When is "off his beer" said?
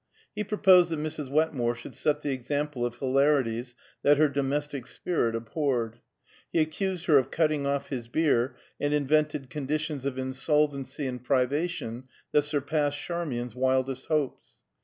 7.67-8.55